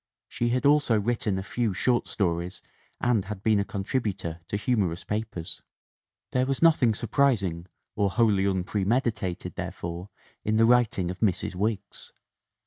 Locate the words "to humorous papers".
4.47-5.61